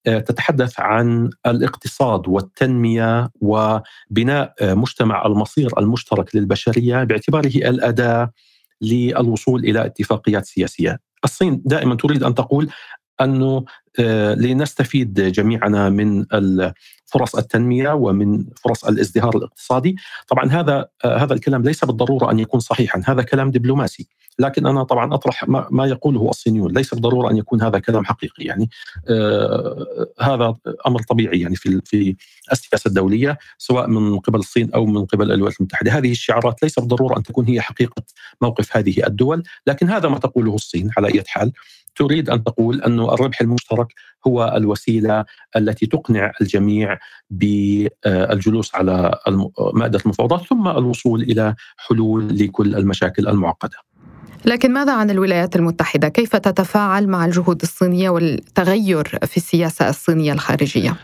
آه، 0.06 0.18
تتحدث 0.18 0.80
عن 0.80 1.30
الاقتصاد 1.46 2.28
والتنمية 2.28 3.30
وبناء 3.40 4.54
آه، 4.60 4.74
مجتمع 4.74 5.26
المصير 5.26 5.78
المشترك 5.78 6.36
للبشرية 6.36 7.04
باعتباره 7.04 7.46
الأداة 7.56 8.32
للوصول 8.80 9.64
إلى 9.64 9.86
اتفاقيات 9.86 10.44
سياسية. 10.46 10.98
الصين 11.24 11.62
دائما 11.64 11.94
تريد 11.94 12.22
أن 12.22 12.34
تقول 12.34 12.68
أنه 13.20 13.64
لنستفيد 14.36 15.20
جميعنا 15.20 15.88
من 15.90 16.24
فرص 17.08 17.36
التنمية 17.36 17.92
ومن 17.92 18.44
فرص 18.64 18.84
الازدهار 18.84 19.36
الاقتصادي، 19.36 19.96
طبعا 20.28 20.44
هذا 20.44 20.88
آه، 21.04 21.16
هذا 21.16 21.34
الكلام 21.34 21.62
ليس 21.62 21.84
بالضرورة 21.84 22.30
أن 22.30 22.38
يكون 22.38 22.60
صحيحا، 22.60 23.02
هذا 23.06 23.22
كلام 23.22 23.50
دبلوماسي، 23.50 24.06
لكن 24.38 24.66
أنا 24.66 24.82
طبعا 24.82 25.14
أطرح 25.14 25.48
ما 25.48 25.86
يقوله 25.86 26.30
الصينيون، 26.30 26.72
ليس 26.72 26.94
بالضرورة 26.94 27.30
أن 27.30 27.36
يكون 27.36 27.62
هذا 27.62 27.78
كلام 27.78 28.04
حقيقي. 28.04 28.44
يعني 28.44 28.70
آه 29.08 30.06
هذا 30.20 30.54
أمر 30.86 31.02
طبيعي 31.02 31.40
يعني 31.40 31.56
في 31.56 31.80
في 31.84 32.16
السياسة 32.52 32.88
الدولية 32.88 33.38
سواء 33.58 33.86
من 33.88 34.18
قبل 34.18 34.38
الصين 34.38 34.70
أو 34.74 34.86
من 34.86 35.04
قبل 35.04 35.32
الولايات 35.32 35.60
المتحدة، 35.60 35.92
هذه 35.92 36.10
الشعارات 36.10 36.62
ليس 36.62 36.78
بالضرورة 36.78 37.18
أن 37.18 37.22
تكون 37.22 37.44
هي 37.46 37.60
حقيقة 37.60 38.02
موقف 38.40 38.76
هذه 38.76 39.06
الدول، 39.06 39.42
لكن 39.66 39.90
هذا 39.90 40.08
ما 40.08 40.18
تقوله 40.18 40.54
الصين 40.54 40.90
على 40.96 41.08
أي 41.14 41.22
حال. 41.26 41.52
تريد 41.96 42.30
أن 42.30 42.44
تقول 42.44 42.82
انه 42.82 43.14
الربح 43.14 43.40
المشترك 43.40 43.94
هو 44.26 44.52
الوسيلة 44.56 45.24
التي 45.56 45.86
تقنع 45.86 46.32
الجميع 46.40 46.97
بالجلوس 47.30 48.74
على 48.74 49.18
مائده 49.74 50.00
المفاوضات 50.04 50.46
ثم 50.46 50.68
الوصول 50.68 51.22
إلى 51.22 51.54
حلول 51.76 52.38
لكل 52.38 52.74
المشاكل 52.74 53.28
المعقدة. 53.28 53.76
لكن 54.44 54.72
ماذا 54.72 54.92
عن 54.92 55.10
الولايات 55.10 55.56
المتحدة؟ 55.56 56.08
كيف 56.08 56.36
تتفاعل 56.36 57.08
مع 57.08 57.24
الجهود 57.24 57.62
الصينية 57.62 58.10
والتغير 58.10 59.04
في 59.04 59.36
السياسة 59.36 59.88
الصينية 59.88 60.32
الخارجية؟ 60.32 60.96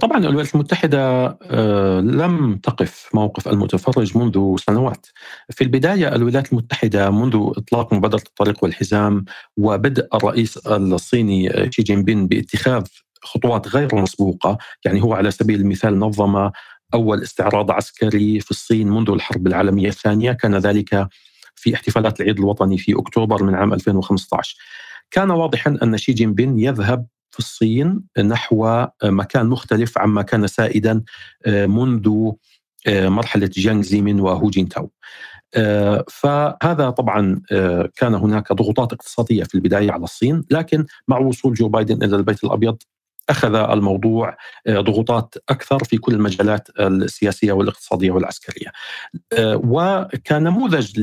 طبعا 0.00 0.18
الولايات 0.18 0.54
المتحدة 0.54 0.98
آه، 1.42 2.00
لم 2.00 2.56
تقف 2.56 3.08
موقف 3.14 3.48
المتفرج 3.48 4.18
منذ 4.18 4.56
سنوات 4.56 5.06
في 5.50 5.64
البداية 5.64 6.14
الولايات 6.14 6.52
المتحدة 6.52 7.10
منذ 7.10 7.50
إطلاق 7.56 7.92
مبادرة 7.94 8.22
الطريق 8.26 8.64
والحزام 8.64 9.24
وبدء 9.56 10.06
الرئيس 10.14 10.56
الصيني 10.66 11.50
آه، 11.50 11.70
شي 11.70 11.82
جين 11.82 12.02
بينغ 12.02 12.26
باتخاذ 12.26 12.84
خطوات 13.28 13.68
غير 13.68 13.94
مسبوقة. 13.94 14.58
يعني 14.84 15.02
هو 15.02 15.14
على 15.14 15.30
سبيل 15.30 15.60
المثال 15.60 15.98
نظم 15.98 16.50
أول 16.94 17.22
استعراض 17.22 17.70
عسكري 17.70 18.40
في 18.40 18.50
الصين 18.50 18.90
منذ 18.90 19.10
الحرب 19.10 19.46
العالمية 19.46 19.88
الثانية. 19.88 20.32
كان 20.32 20.54
ذلك 20.54 21.08
في 21.54 21.74
احتفالات 21.74 22.20
العيد 22.20 22.38
الوطني 22.38 22.78
في 22.78 22.94
أكتوبر 22.98 23.42
من 23.42 23.54
عام 23.54 23.72
2015 23.72 24.56
كان 25.10 25.30
واضحا 25.30 25.78
أن 25.82 25.98
شي 25.98 26.12
جين 26.12 26.34
بينغ 26.34 26.58
يذهب 26.58 27.06
في 27.30 27.38
الصين 27.38 28.02
نحو 28.18 28.86
مكان 29.04 29.46
مختلف 29.46 29.98
عما 29.98 30.22
كان 30.22 30.46
سائدا 30.46 31.02
آه، 31.46 31.66
منذ 31.66 32.30
آه، 32.86 33.08
مرحلة 33.08 33.46
جيانغ 33.46 33.82
زيمين 33.82 34.20
وهو 34.20 34.50
جينتاو 34.50 34.90
آه، 35.54 36.04
فهذا 36.08 36.90
طبعا 36.90 37.42
كان 37.96 38.14
هناك 38.14 38.52
ضغوطات 38.52 38.92
اقتصادية 38.92 39.44
في 39.44 39.54
البداية 39.54 39.92
على 39.92 40.04
الصين. 40.04 40.44
لكن 40.50 40.86
مع 41.08 41.18
وصول 41.18 41.54
جو 41.54 41.68
بايدن 41.68 42.04
إلى 42.04 42.16
البيت 42.16 42.44
الأبيض 42.44 42.76
أخذ 43.28 43.54
الموضوع 43.54 44.36
ضغوطات 44.68 45.34
أكثر 45.48 45.84
في 45.84 45.96
كل 45.96 46.14
المجالات 46.14 46.68
السياسية 46.80 47.52
والاقتصادية 47.52 48.10
والعسكرية. 48.10 48.72
وكان 49.42 50.42
نموذج 50.42 51.00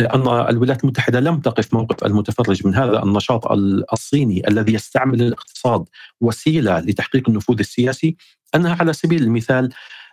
أن 0.00 0.28
الولايات 0.28 0.84
المتحدة 0.84 1.20
لم 1.20 1.40
تقف 1.40 1.74
موقف 1.74 2.04
المتفرج 2.04 2.66
من 2.66 2.74
هذا 2.74 3.02
النشاط 3.02 3.52
الصيني 3.92 4.48
الذي 4.48 4.74
يستعمل 4.74 5.22
الاقتصاد 5.22 5.84
وسيلة 6.20 6.78
لتحقيق 6.80 7.28
النفوذ 7.28 7.58
السياسي. 7.58 8.16
أنها 8.54 8.76
على 8.80 8.92
سبيل 8.92 9.22
المثال 9.22 9.70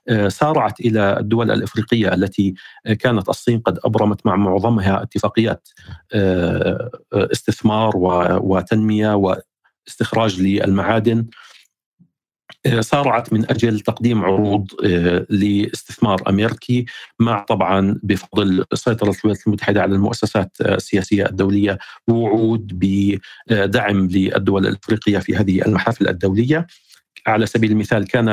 آه، 0.10 0.28
سارعت 0.28 0.80
إلى 0.80 1.20
الدول 1.20 1.52
الأفريقية 1.52 2.14
التي 2.14 2.54
كانت 3.00 3.30
الصين 3.30 3.60
قد 3.60 3.80
أبرمت 3.86 4.26
مع 4.26 4.36
معظمها 4.36 5.04
اتفاقيات 5.04 5.70
آه، 6.14 6.92
آه، 7.14 7.30
استثمار 7.32 7.92
وتنمية 8.42 9.14
واستخراج 9.88 10.42
للمعادن 10.42 11.26
سارعت 12.80 13.34
من 13.34 13.50
أجل 13.52 13.80
تقديم 13.80 14.26
عروض 14.26 14.68
آه، 14.86 15.26
لاستثمار 15.30 16.22
أمريكي 16.30 16.86
مع 17.20 17.44
طبعا 17.44 18.00
بفضل 18.04 18.66
سيطرة 18.74 19.16
الولايات 19.24 19.48
المتحدة 19.48 19.82
على 19.82 19.96
المؤسسات 19.96 20.52
السياسية 20.62 21.26
الدولية 21.26 21.78
ووعود 22.08 22.72
بدعم 22.74 24.08
للدول 24.08 24.68
الإفريقية 24.68 25.20
في 25.20 25.36
هذه 25.36 25.62
المحافل 25.66 26.08
الدولية. 26.08 26.68
على 27.30 27.46
سبيل 27.46 27.72
المثال 27.72 28.08
كان 28.08 28.30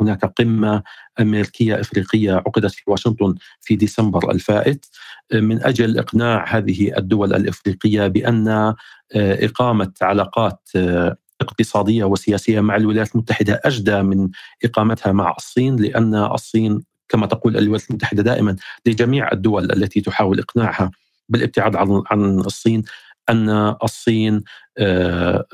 هناك 0.00 0.24
قمة 0.24 0.82
أمريكية 1.20 1.80
إفريقية 1.80 2.32
عقدت 2.32 2.70
في 2.70 2.82
واشنطن 2.86 3.34
في 3.60 3.76
ديسمبر 3.76 4.30
الفائت. 4.30 4.86
من 5.32 5.62
أجل 5.62 5.98
إقناع 5.98 6.56
هذه 6.56 6.96
الدول 6.98 7.34
الإفريقية 7.34 8.06
بأن 8.06 8.48
آه، 8.48 8.74
إقامة 9.16 9.92
علاقات 10.02 10.68
آه، 10.76 11.16
اقتصادية 11.40 12.04
وسياسية 12.04 12.60
مع 12.60 12.76
الولايات 12.76 13.14
المتحدة 13.14 13.60
أجدى 13.64 14.02
من 14.02 14.28
إقامتها 14.64 15.12
مع 15.12 15.34
الصين 15.38 15.76
لأن 15.76 16.14
الصين 16.14 16.82
كما 17.08 17.26
تقول 17.26 17.56
الولايات 17.56 17.90
المتحدة 17.90 18.22
دائما 18.22 18.56
لجميع 18.86 19.32
الدول 19.32 19.72
التي 19.72 20.00
تحاول 20.00 20.38
إقناعها 20.38 20.90
بالابتعاد 21.28 21.76
عن 21.76 22.02
عن 22.10 22.38
الصين 22.40 22.82
أن 23.28 23.74
الصين 23.82 24.42
آه، 24.78 25.46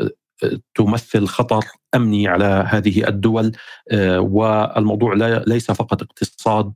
تمثل 0.74 1.26
خطر 1.26 1.64
أمني 1.94 2.28
على 2.28 2.64
هذه 2.68 3.08
الدول 3.08 3.52
آه، 3.90 4.20
والموضوع 4.20 5.14
ليس 5.46 5.70
فقط 5.70 6.02
اقتصاد 6.02 6.72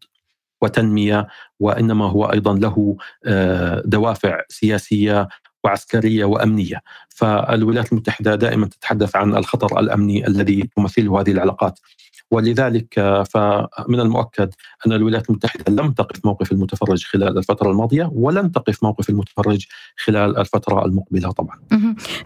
وتنمية 0.62 1.28
وإنما 1.60 2.10
هو 2.10 2.24
أيضا 2.24 2.54
له 2.54 2.96
آه، 3.24 3.82
دوافع 3.84 4.40
سياسية 4.48 5.28
وعسكرية 5.64 6.24
وأمنية، 6.24 6.82
فالولايات 7.08 7.92
المتحدة 7.92 8.34
دائما 8.34 8.66
تتحدث 8.66 9.16
عن 9.16 9.36
الخطر 9.36 9.80
الأمني 9.80 10.26
الذي 10.26 10.70
تمثله 10.76 11.20
هذه 11.20 11.30
العلاقات. 11.30 11.78
ولذلك 12.34 13.22
فمن 13.30 14.00
المؤكد 14.00 14.50
أن 14.86 14.92
الولايات 14.92 15.30
المتحدة 15.30 15.82
لم 15.82 15.92
تقف 15.92 16.24
موقف 16.24 16.52
المتفرج 16.52 17.04
خلال 17.04 17.38
الفترة 17.38 17.70
الماضية 17.70 18.10
ولن 18.12 18.52
تقف 18.52 18.82
موقف 18.82 19.10
المتفرج 19.10 19.66
خلال 20.04 20.38
الفترة 20.38 20.84
المقبلة 20.84 21.30
طبعا. 21.32 21.58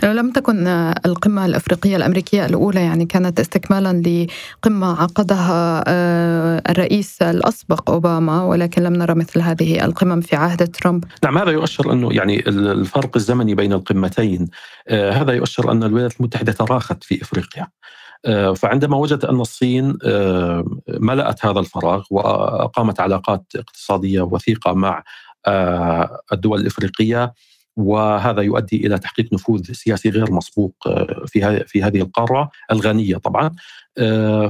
لم 0.03 0.31
تكن 0.31 0.67
القمة 1.07 1.47
الأفريقية 1.47 1.97
الأمريكية 1.97 2.47
الأولى 2.47 2.81
يعني 2.81 3.07
كانت 3.07 3.41
استكمالا 3.41 4.27
لقمة 4.63 5.03
عقدها 5.03 5.85
آه، 5.87 6.63
الرئيس 6.69 7.23
الأسبق 7.23 7.91
أوباما 7.91 8.43
ولكن 8.43 8.83
لم 8.83 8.93
نرى 8.93 9.15
مثل 9.15 9.41
هذه 9.41 9.85
القمم 9.85 10.21
في 10.21 10.37
عهد 10.37 10.69
ترامب. 10.69 11.05
نعم 11.25 11.39
هذا 11.39 11.51
يؤشر 11.51 11.93
أنه 11.93 12.13
يعني 12.13 12.49
الفرق 12.49 13.17
الزمني 13.17 13.55
بين 13.55 13.73
القمتين 13.73 14.49
آه، 14.89 15.11
هذا 15.11 15.33
يؤشر 15.33 15.73
أن 15.73 15.83
الولايات 15.83 16.21
المتحدة 16.21 16.53
تراخت 16.53 17.05
في 17.05 17.23
إفريقيا. 17.23 17.67
آه، 18.27 18.53
فعندما 18.53 18.97
وجدت 18.97 19.25
أن 19.25 19.41
الصين 19.41 19.99
آه، 20.05 20.65
ملأت 20.89 21.47
هذا 21.47 21.61
الفراغ 21.61 22.05
وأقامت 22.11 23.01
علاقات 23.01 23.45
اقتصادية 23.57 24.21
وثيقة 24.21 24.73
مع 24.73 25.03
آه، 25.47 26.21
الدول 26.33 26.61
الإفريقية 26.61 27.33
وهذا 27.79 28.43
يؤدي 28.43 28.87
إلى 28.87 28.99
تحقيق 28.99 29.33
نفوذ 29.33 29.73
سياسي 29.73 30.11
غير 30.11 30.33
مسبوق 30.33 30.75
في 31.27 31.65
في 31.67 31.83
هذه 31.83 32.01
القارة 32.01 32.51
الغنية 32.73 33.17
طبعا 33.17 33.55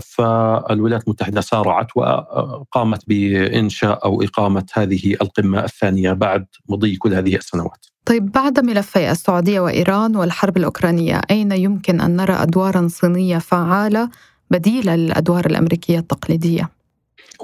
فالولايات 0.01 1.05
المتحدة 1.05 1.41
سارعت 1.41 1.87
وقامت 1.97 3.03
بإنشاء 3.07 4.05
أو 4.05 4.23
إقامة 4.23 4.67
هذه 4.75 5.17
القمة 5.23 5.65
الثانية 5.65 6.13
بعد 6.13 6.47
مضي 6.69 6.97
كل 6.97 7.15
هذه 7.15 7.37
السنوات. 7.37 7.87
طيب 8.05 8.33
بعد 8.33 8.61
ملفي 8.61 9.11
السعودية 9.11 9.61
وإيران 9.61 10.17
والحرب 10.17 10.57
الأوكرانية 10.57 11.21
أين 11.31 11.53
يمكن 11.53 12.01
أن 12.01 12.17
نرى 12.17 12.33
أدوارا 12.33 12.89
صينية 12.89 13.39
فعالة 13.39 14.11
بديلة 14.51 14.97
للأدوار 14.97 15.47
الأمريكية 15.47 15.99
التقليدية؟ 15.99 16.78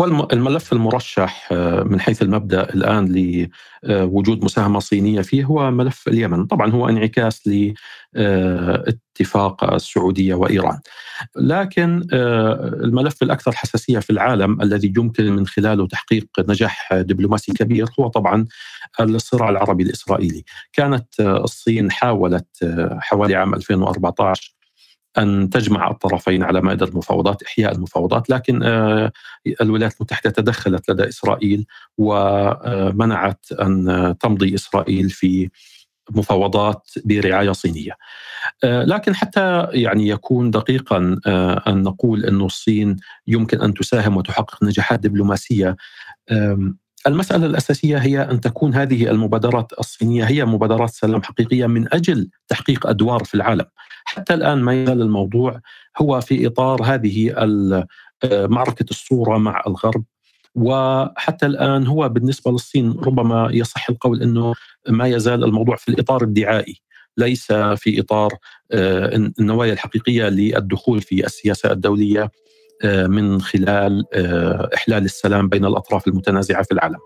هو 0.00 0.28
الملف 0.32 0.72
المرشح 0.72 1.48
آه، 1.52 1.82
من 1.82 2.00
حيث 2.00 2.22
المبدأ 2.22 2.62
الآن 2.74 3.08
لوجود 3.84 4.44
مساهمة 4.44 4.78
صينية 4.78 5.22
فيه 5.22 5.44
هو 5.44 5.70
ملف 5.70 6.08
اليمن، 6.08 6.46
طبعا 6.46 6.70
هو 6.70 6.88
انعكاس 6.88 7.50
لاتفاق 8.14 9.64
السعودية 9.74 10.34
وإيران. 10.34 10.78
لكن 11.36 12.06
آه، 12.12 12.68
الملف 12.84 13.22
الأكثر 13.22 13.52
حساسية 13.52 13.98
في 13.98 14.10
العالم 14.10 14.62
الذي 14.62 14.92
يمكن 14.96 15.32
من 15.32 15.46
خلاله 15.46 15.86
تحقيق 15.86 16.26
نجاح 16.48 16.94
دبلوماسي 16.94 17.52
كبير 17.52 17.86
هو 18.00 18.08
طبعا 18.08 18.46
الصراع 19.00 19.48
العربي 19.48 19.82
الإسرائيلي. 19.82 20.44
كانت 20.72 21.20
آه، 21.20 21.44
الصين 21.44 21.90
حاولت 21.90 22.46
حوالي 23.00 23.34
عام 23.34 23.54
2014 23.54 24.53
أن 25.18 25.50
تجمع 25.50 25.90
الطرفين 25.90 26.42
على 26.42 26.60
مائدة 26.60 26.86
المفاوضات 26.86 27.42
إحياء 27.42 27.72
المفاوضات 27.72 28.30
لكن 28.30 28.62
آه، 28.62 29.12
الولايات 29.60 29.94
المتحدة 29.96 30.30
تدخلت 30.30 30.90
لدى 30.90 31.08
إسرائيل 31.08 31.66
ومنعت 31.98 33.46
أن 33.52 34.14
تمضي 34.20 34.54
إسرائيل 34.54 35.10
في 35.10 35.50
مفاوضات 36.10 36.90
برعاية 37.04 37.52
صينية. 37.52 37.92
آه، 38.64 38.84
لكن 38.84 39.14
حتى 39.14 39.68
يعني 39.72 40.08
يكون 40.08 40.50
دقيقا 40.50 41.20
آه، 41.26 41.62
أن 41.68 41.82
نقول 41.82 42.24
انه 42.24 42.46
الصين 42.46 42.96
يمكن 43.26 43.60
أن 43.60 43.74
تساهم 43.74 44.16
وتحقق 44.16 44.64
نجاحات 44.64 45.00
دبلوماسية 45.00 45.76
المسألة 47.06 47.46
الأساسية 47.46 47.96
هي 47.98 48.22
أن 48.22 48.40
تكون 48.40 48.74
هذه 48.74 49.10
المبادرات 49.10 49.72
الصينية 49.78 50.24
هي 50.24 50.44
مبادرات 50.44 50.90
سلام 50.90 51.22
حقيقية 51.22 51.66
من 51.66 51.94
أجل 51.94 52.28
تحقيق 52.48 52.86
أدوار 52.86 53.24
في 53.24 53.34
العالم. 53.34 53.64
حتى 54.04 54.34
الآن 54.34 54.58
ما 54.58 54.82
يزال 54.82 55.02
الموضوع 55.02 55.60
هو 55.98 56.20
في 56.20 56.46
إطار 56.46 56.82
هذه 56.82 57.34
آه، 57.36 57.86
معركة 58.46 58.86
الصورة 58.90 59.38
مع 59.38 59.62
الغرب. 59.66 60.04
وحتى 60.54 61.46
الآن 61.46 61.86
هو 61.86 62.08
بالنسبة 62.08 62.50
للصين 62.50 62.90
ربما 62.92 63.48
يصح 63.52 63.90
القول 63.90 64.22
أنه 64.22 64.54
ما 64.88 65.06
يزال 65.06 65.44
الموضوع 65.44 65.76
في 65.76 65.88
الإطار 65.88 66.22
الدعائي 66.22 66.80
ليس 67.16 67.52
في 67.52 68.00
إطار 68.00 68.32
آه، 68.72 69.30
النوايا 69.40 69.72
الحقيقية 69.72 70.28
للدخول 70.28 71.00
في 71.02 71.26
السياسة 71.26 71.72
الدولية. 71.72 72.30
من 72.84 73.40
خلال 73.40 74.04
إحلال 74.74 75.04
السلام 75.04 75.48
بين 75.48 75.64
الأطراف 75.64 76.08
المتنازعة 76.08 76.62
في 76.62 76.72
العالم 76.72 76.98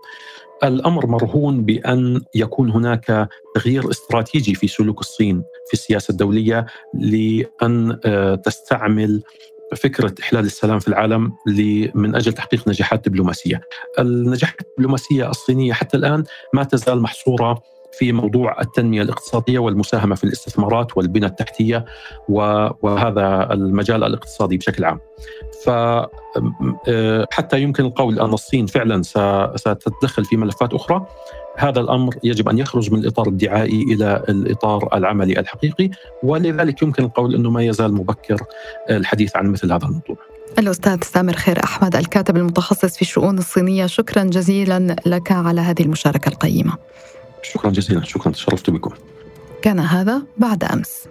الأمر 0.63 1.07
مرهون 1.07 1.65
بأن 1.65 2.21
يكون 2.35 2.71
هناك 2.71 3.29
تغيير 3.55 3.89
استراتيجي 3.89 4.55
في 4.55 4.67
سلوك 4.67 4.99
الصين 4.99 5.43
في 5.67 5.73
السياسة 5.73 6.11
الدولية 6.11 6.65
لأن 6.93 7.99
آه، 8.05 8.35
تستعمل 8.35 9.23
فكرة 9.75 10.13
إحلال 10.21 10.45
السلام 10.45 10.79
في 10.79 10.87
العالم 10.87 11.31
من 11.95 12.15
أجل 12.15 12.33
تحقيق 12.33 12.67
نجاحات 12.67 13.09
دبلوماسية. 13.09 13.61
النجاحات 13.99 14.61
الدبلوماسية 14.61 15.29
الصينية 15.29 15.73
حتى 15.73 15.97
الآن 15.97 16.23
ما 16.53 16.63
تزال 16.63 17.01
محصورة 17.01 17.61
في 17.91 18.11
موضوع 18.11 18.61
التنمية 18.61 19.01
الاقتصادية 19.01 19.59
والمساهمة 19.59 20.15
في 20.15 20.23
الاستثمارات 20.23 20.97
والبنى 20.97 21.25
التحتية 21.25 21.85
وهذا 22.29 23.53
المجال 23.53 24.03
الاقتصادي 24.03 24.57
بشكل 24.57 24.85
عام. 24.85 24.99
فحتى 25.65 27.55
آه، 27.55 27.59
يمكن 27.59 27.85
القول 27.85 28.19
أن 28.19 28.33
الصين 28.33 28.65
فعلا 28.65 29.01
ستتدخل 29.55 30.25
في 30.25 30.37
ملفات 30.37 30.73
أخرى 30.73 31.05
هذا 31.57 31.79
الأمر 31.79 32.15
يجب 32.23 32.49
أن 32.49 32.57
يخرج 32.57 32.93
من 32.93 32.99
الإطار 32.99 33.27
الدعائي 33.27 33.81
إلى 33.81 34.23
الإطار 34.29 34.89
العملي 34.93 35.39
الحقيقي 35.39 35.89
ولذلك 36.23 36.81
يمكن 36.81 37.03
القول 37.03 37.35
أنه 37.35 37.49
ما 37.49 37.63
يزال 37.63 37.93
مبكر 37.93 38.43
الحديث 38.89 39.35
عن 39.35 39.51
مثل 39.51 39.71
هذا 39.71 39.85
الموضوع. 39.85 40.17
الأستاذ 40.59 41.03
سامر 41.03 41.33
خير 41.33 41.63
أحمد 41.63 41.95
الكاتب 41.95 42.37
المتخصص 42.37 42.95
في 42.95 43.01
الشؤون 43.01 43.37
الصينية 43.37 43.85
شكرا 43.85 44.23
جزيلا 44.23 44.95
لك 45.05 45.31
على 45.31 45.61
هذه 45.61 45.81
المشاركة 45.81 46.29
القيمة 46.29 46.77
شكرا 47.43 47.71
جزيلا. 47.71 48.03
شكرا. 48.03 48.31
تشرفت 48.31 48.69
بكم. 48.69 48.91
كان 49.61 49.79
هذا 49.79 50.21
بعد 50.37 50.63
أمس. 50.63 51.07